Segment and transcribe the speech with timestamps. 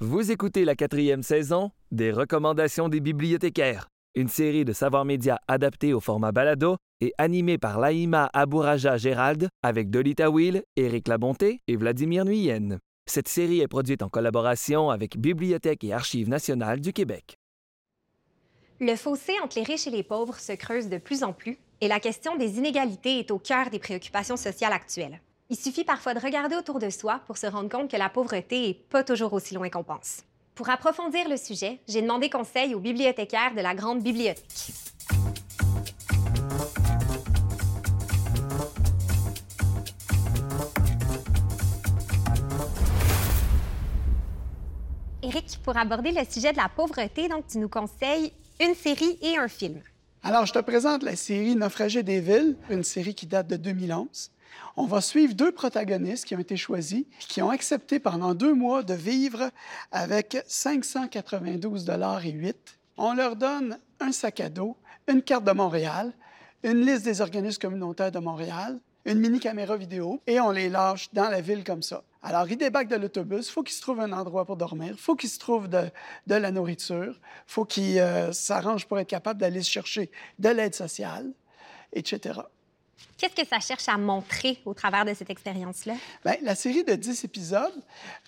[0.00, 5.92] Vous écoutez la quatrième saison des Recommandations des bibliothécaires, une série de savoirs médias adaptés
[5.92, 11.74] au format balado et animée par Laïma Abouraja Gérald avec Dolita Will, Éric Labonté et
[11.74, 12.78] Vladimir Nuyen.
[13.06, 17.36] Cette série est produite en collaboration avec Bibliothèque et Archives nationales du Québec.
[18.78, 21.88] Le fossé entre les riches et les pauvres se creuse de plus en plus et
[21.88, 25.20] la question des inégalités est au cœur des préoccupations sociales actuelles.
[25.50, 28.66] Il suffit parfois de regarder autour de soi pour se rendre compte que la pauvreté
[28.66, 30.18] n'est pas toujours aussi loin qu'on pense.
[30.54, 34.44] Pour approfondir le sujet, j'ai demandé conseil aux bibliothécaires de la Grande Bibliothèque.
[45.22, 49.48] Éric, pour aborder le sujet de la pauvreté, tu nous conseilles une série et un
[49.48, 49.80] film.
[50.22, 54.30] Alors, je te présente la série Naufragés des villes, une série qui date de 2011.
[54.76, 58.82] On va suivre deux protagonistes qui ont été choisis, qui ont accepté pendant deux mois
[58.82, 59.50] de vivre
[59.90, 62.56] avec 592 dollars et 8.
[62.96, 64.76] On leur donne un sac à dos,
[65.08, 66.12] une carte de Montréal,
[66.62, 71.08] une liste des organismes communautaires de Montréal, une mini caméra vidéo et on les lâche
[71.12, 72.02] dans la ville comme ça.
[72.22, 74.98] Alors, ils débarquent de l'autobus, il faut qu'ils se trouvent un endroit pour dormir, il
[74.98, 75.88] faut qu'ils se trouvent de,
[76.26, 80.74] de, la nourriture, il faut qu'ils euh, s'arrangent pour être capables d'aller chercher de l'aide
[80.74, 81.30] sociale,
[81.92, 82.40] etc.
[83.18, 85.94] Qu'est-ce que ça cherche à montrer au travers de cette expérience-là?
[86.24, 87.74] Bien, la série de 10 épisodes,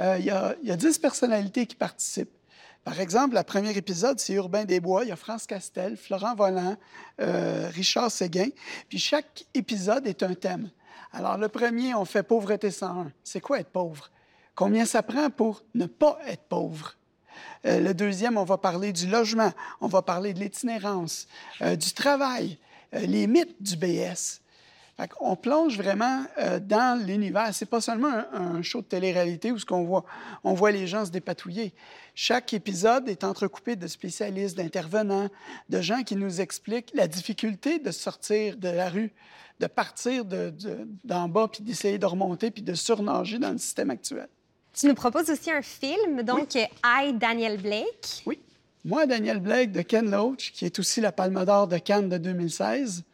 [0.00, 2.36] euh, il y, a, y, a 10 personnalités qui participent.
[2.82, 5.04] Par exemple, le premier épisode, c'est Urbain Desbois.
[5.04, 6.76] Il y a France Castel, Florent Volant,
[7.20, 8.48] euh, Richard Séguin.
[8.88, 10.70] Puis chaque épisode est un thème.
[11.12, 13.12] Alors, le premier, on fait Pauvreté 101.
[13.22, 14.10] C'est quoi être pauvre?
[14.56, 16.96] Combien ça prend pour ne pas être pauvre?
[17.64, 21.28] Euh, le deuxième, on va parler du logement, on va parler de l'itinérance,
[21.60, 22.58] du travail,
[22.92, 24.40] les mythes du BS.
[25.20, 27.50] On plonge vraiment euh, dans l'univers.
[27.52, 30.04] C'est pas seulement un, un, show de télé-réalité où ce qu'on voit,
[30.44, 31.74] on voit les gens se dépatouiller.
[32.14, 35.28] Chaque épisode est entrecoupé de spécialistes, d'intervenants,
[35.68, 39.12] de gens qui nous expliquent la difficulté de sortir de la rue,
[39.60, 43.58] de partir d'en de, de, bas puis d'essayer de remonter puis de surnager dans le
[43.58, 44.28] système actuel.
[44.72, 46.66] Tu nous proposes aussi un film, donc oui.
[46.84, 48.22] I, Daniel Blake.
[48.26, 48.38] Oui.
[48.82, 52.16] Moi, Daniel Blake de Ken Loach, qui est aussi la Palme d'Or de Cannes de
[52.16, 53.04] 2016,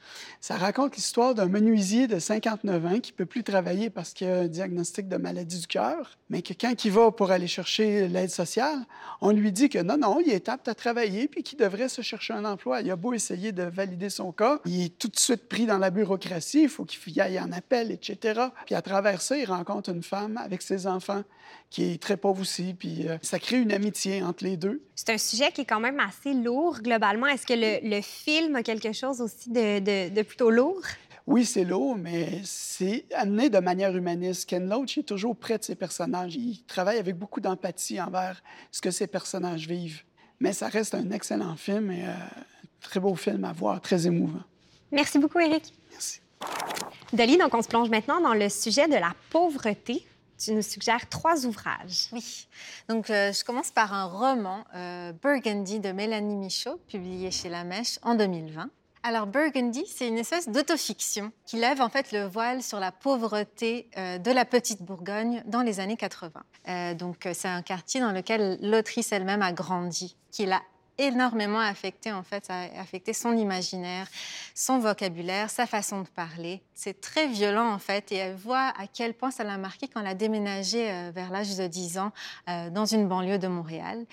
[0.41, 4.29] ça raconte l'histoire d'un menuisier de 59 ans qui ne peut plus travailler parce qu'il
[4.29, 8.07] a un diagnostic de maladie du cœur, mais que quand il va pour aller chercher
[8.07, 8.79] l'aide sociale,
[9.21, 12.01] on lui dit que non, non, il est apte à travailler puis qu'il devrait se
[12.01, 12.81] chercher un emploi.
[12.83, 15.79] Il a beau essayer de valider son cas, il est tout de suite pris dans
[15.79, 18.41] la bureaucratie, il faut qu'il aille en appel, etc.
[18.67, 21.25] Puis à travers ça, il rencontre une femme avec ses enfants
[21.71, 24.83] qui est très pauvre aussi, puis euh, ça crée une amitié entre les deux.
[24.95, 27.27] C'est un sujet qui est quand même assez lourd globalement.
[27.27, 30.83] Est-ce que le, le, film a quelque chose aussi de, de, de plutôt lourd?
[31.27, 34.47] Oui, c'est lourd, mais c'est amené de manière humaniste.
[34.51, 36.37] Ken Loach est toujours près de ses personnages.
[36.37, 40.03] Il travaille avec beaucoup d'empathie envers ce que ses personnages vivent.
[40.41, 44.07] Mais ça reste un excellent film et euh, un très beau film à voir, très
[44.07, 44.43] émouvant.
[44.93, 45.73] Merci beaucoup, Eric.
[45.91, 46.21] Merci.
[47.15, 50.07] Dolly, donc on se plonge maintenant dans le sujet de la pauvreté.
[50.39, 52.09] Tu nous suggères trois ouvrages.
[52.13, 52.49] Oui.
[52.89, 57.65] Donc, euh, je commence par un roman, euh, Burgundy, de Mélanie Michaud, publié chez La
[57.65, 58.69] Mèche en 2020.
[59.09, 63.89] Alors, Burgundy, c'est une espèce d'autofiction qui lève en fait le voile sur la pauvreté
[63.97, 66.43] euh, de la petite Bourgogne dans les années 80.
[66.69, 70.61] Euh, donc, c'est un quartier dans lequel l'autrice elle-même a grandi, qui l'a
[70.99, 74.07] énormément affecté en fait, affecté son imaginaire,
[74.55, 76.63] son vocabulaire, sa façon de parler.
[76.75, 80.01] C'est très violent en fait et elle voit à quel point ça l'a marqué quand
[80.01, 82.13] elle a déménagé euh, vers l'âge de 10 ans
[82.49, 84.07] euh, dans une banlieue de Montréal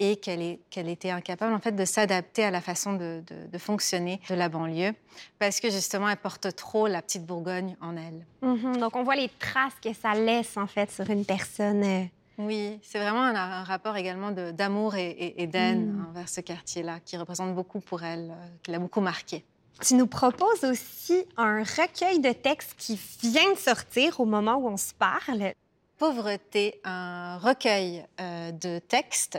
[0.00, 3.22] et qu'elle qu était incapable en fait de s'adapter à la façon de,
[3.58, 4.94] fonctionner de la banlieue
[5.38, 8.24] parce que justement elle porte trop la petite Bourgogne en elle.
[8.42, 8.78] Mm -hmm.
[8.78, 12.08] Donc on voit les traces que ça laisse en fait sur une personne.
[12.38, 16.06] Oui, c'est vraiment un, un, rapport également d'amour et, et, et d'aide mm.
[16.10, 19.44] envers ce quartier-là qui représente beaucoup pour elle, euh, qui l'a beaucoup marqué.
[19.80, 24.68] Tu nous proposes aussi un recueil de textes qui vient de sortir au moment où
[24.68, 25.52] on se parle.
[25.98, 29.38] Pauvreté, un recueil euh, de textes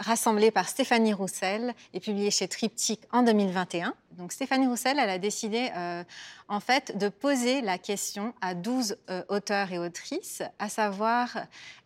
[0.00, 3.94] rassemblé par Stéphanie Roussel et publié chez Triptyque en 2021.
[4.12, 6.04] Donc Stéphanie Roussel, elle a décidé euh,
[6.48, 11.36] en fait de poser la question à 12 euh, auteurs et autrices, à savoir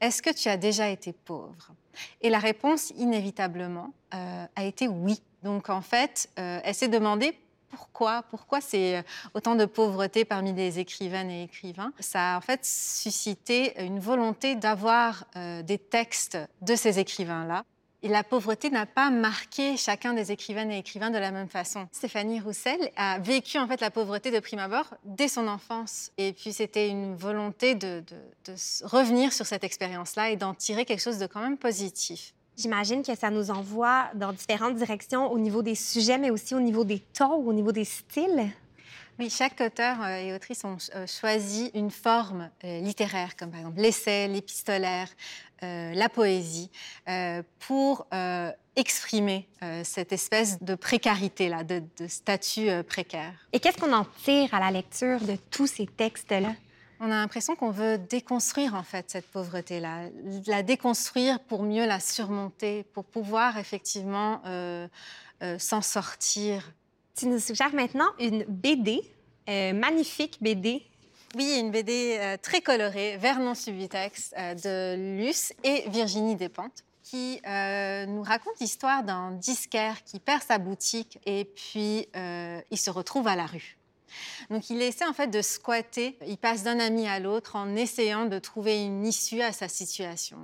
[0.01, 1.73] est-ce que tu as déjà été pauvre?
[2.21, 5.21] Et la réponse inévitablement euh, a été oui.
[5.43, 7.39] Donc en fait, elle s'est demandé
[7.71, 12.65] pourquoi Pourquoi c'est autant de pauvreté parmi les écrivaines et écrivains Ça a en fait
[12.65, 15.27] suscité une volonté d'avoir
[15.63, 17.65] des textes de ces écrivains-là
[18.03, 21.89] la pauvreté n'a pas marqué chacun des écrivaines et écrivains de la même façon.
[21.91, 26.13] Stéphanie Roussel a vécu en fait la pauvreté de prime abord dès son enfance.
[26.17, 28.05] Et puis c'était une volonté de,
[28.47, 28.55] de
[28.85, 32.35] revenir sur cette expérience-là et d'en tirer quelque chose de quand même positif.
[32.57, 36.61] J'imagine que ça nous envoie dans différentes directions au niveau des sujets, mais aussi au
[36.61, 38.51] niveau des tons, au niveau des styles.
[39.19, 43.59] Oui, chaque auteur euh, et autrice ont euh, choisi une forme euh, littéraire, comme par
[43.59, 45.09] exemple l'essai, l'épistolaire,
[45.61, 46.71] la poésie,
[47.59, 48.07] pour
[48.77, 49.49] exprimer
[49.83, 53.33] cette espèce de précarité-là, de, de, statut précaire.
[53.53, 56.55] Et qu'est-ce qu'on en tire à la lecture de tous ces textes-là?
[57.01, 60.11] On a l'impression qu'on veut déconstruire en fait cette pauvreté-là,
[60.47, 64.41] la déconstruire pour mieux la surmonter, pour pouvoir effectivement
[65.59, 66.73] s'en sortir
[67.19, 69.03] tu nous suggères maintenant une BD,
[69.49, 70.83] euh, magnifique BD.
[71.35, 77.41] Oui, une BD euh, très colorée, Vernon Subitex, euh, de Luce et Virginie Despentes qui
[78.07, 82.07] nous raconte l'histoire d'un disquaire qui perd sa boutique et puis
[82.71, 83.79] il se retrouve à la rue.
[84.51, 88.27] Donc il essaie en fait de squatter, il passe d'un ami à l'autre en essayant
[88.27, 90.37] de trouver une issue à sa situation.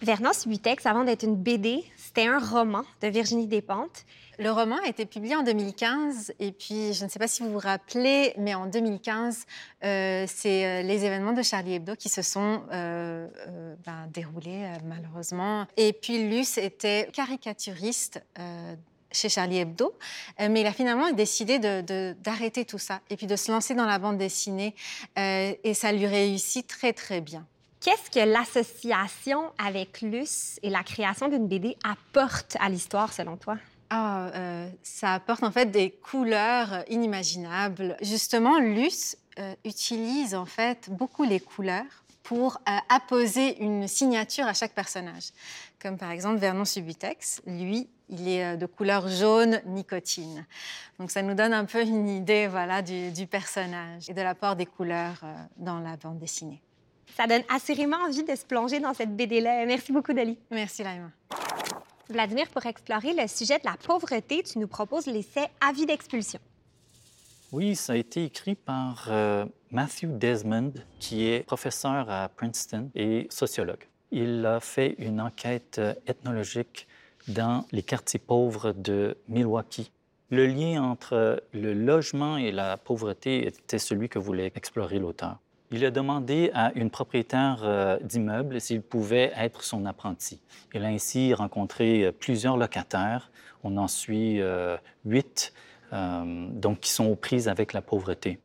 [0.00, 4.06] Vernon Subitex, avant d'être une BD, c'était un roman de Virginie Despentes.
[4.38, 7.52] Le roman a été publié en 2015 et puis je ne sais pas si vous
[7.52, 9.44] vous rappelez, mais en 2015,
[9.84, 13.28] euh, c'est euh, les événements de Charlie Hebdo qui se sont euh,
[13.84, 15.66] ben, déroulés malheureusement.
[15.76, 18.24] Et puis Luce était caricaturiste
[19.12, 19.92] chez Charlie Hebdo,
[20.38, 23.98] mais il a finalement décidé d'arrêter tout ça et puis de se lancer dans la
[23.98, 24.74] bande dessinée
[25.14, 27.46] et ça lui réussit très très bien.
[27.80, 33.56] Qu'est-ce que l'association avec Luce et la création d'une BD apporte à l'histoire selon toi?
[33.90, 37.96] Ah, euh, ça apporte en fait des couleurs inimaginables.
[38.02, 44.54] Justement, Luce euh, utilise en fait beaucoup les couleurs pour euh, apposer une signature à
[44.54, 45.30] chaque personnage.
[45.80, 50.44] Comme par exemple Vernon Subutex, lui, il est de couleur jaune nicotine.
[50.98, 54.56] Donc ça nous donne un peu une idée voilà, du, du personnage et de l'apport
[54.56, 55.20] des couleurs
[55.56, 56.60] dans la bande dessinée.
[57.16, 59.66] Ça donne assurément envie de se plonger dans cette BD-là.
[59.66, 60.38] Merci beaucoup, Dali.
[60.50, 61.10] Merci, Laima.
[62.08, 66.40] Vladimir, pour explorer le sujet de la pauvreté, tu nous proposes l'essai Avis d'expulsion.
[67.52, 73.26] Oui, ça a été écrit par euh, Matthew Desmond, qui est professeur à Princeton et
[73.30, 73.88] sociologue.
[74.10, 76.86] Il a fait une enquête euh, ethnologique
[77.26, 79.90] dans les quartiers pauvres de Milwaukee.
[80.30, 85.38] Le lien entre le logement et la pauvreté était celui que voulait explorer l'auteur.
[85.70, 90.40] Il a demandé à une propriétaire euh, d'immeuble s'il pouvait être son apprenti.
[90.72, 93.30] Il a ainsi rencontré euh, plusieurs locataires.
[93.64, 95.52] On en suit euh, huit,
[95.90, 98.38] donc qui sont aux prises avec la pauvreté.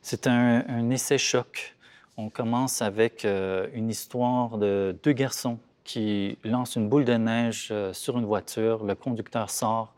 [0.00, 1.76] C'est un, essai choc.
[2.16, 8.16] On commence avec une histoire de deux garçons qui lancent une boule de neige sur
[8.16, 8.84] une voiture.
[8.84, 9.92] Le conducteur sort,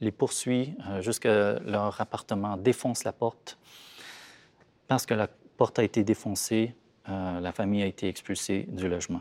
[0.00, 3.58] les poursuit jusqu'à leur appartement, défonce la porte
[4.90, 5.28] parce que la
[5.60, 6.74] porte a été défoncée,
[7.10, 9.20] euh, la famille a été expulsée du logement.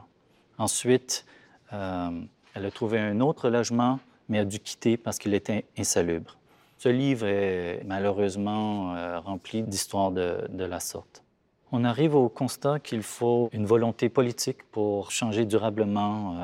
[0.57, 1.25] Ensuite,
[1.73, 2.11] euh,
[2.53, 3.99] elle a trouvé un autre logement,
[4.29, 6.37] mais a dû quitter parce qu'il était insalubre.
[6.77, 11.25] Ce livre est malheureusement euh, rempli d'histoires de, la sorte.
[11.73, 16.37] On arrive au constat qu'il faut une volonté politique pour changer durablement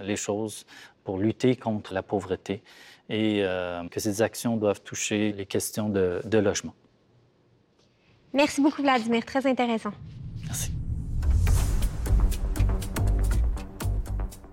[0.00, 0.64] les choses,
[1.02, 2.62] pour lutter contre la pauvreté
[3.08, 3.44] et
[3.90, 6.74] que ces actions doivent toucher les questions de logement.
[8.32, 9.24] Merci beaucoup, Vladimir.
[9.24, 9.92] Très intéressant.
[10.44, 10.72] Merci.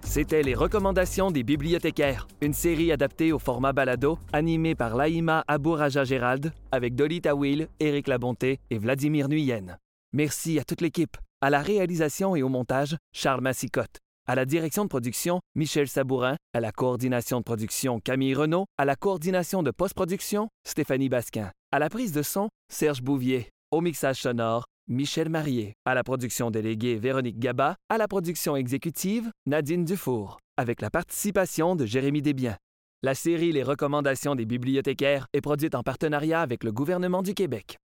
[0.04, 6.06] C'était Les recommandations des bibliothécaires, une série adaptée au format balado, animée par Laïma Abouraja
[6.06, 9.78] Gérald, avec Dolly Tawil, Éric Labonté et Vladimir Nuyen.
[10.14, 11.18] Merci à toute l'équipe.
[11.42, 13.98] À la réalisation et au montage, Charles Massicotte.
[14.26, 16.36] À la direction de production, Michel Sabourin.
[16.54, 18.66] À la coordination de production, Camille Renault.
[18.80, 21.52] À la coordination de post-production, Stéphanie Basquin.
[21.72, 23.52] À la prise de son, Serge Bouvier.
[23.70, 25.74] Au mixage sonore, Michel Marié.
[25.84, 27.76] À la production déléguée, Véronique Gaba.
[27.90, 30.40] À la production exécutive, Nadine Dufour.
[30.56, 32.56] Avec la participation de Jérémy Desbiens.
[33.04, 37.78] La série Les recommandations des bibliothécaires est produite en partenariat avec le gouvernement du Québec.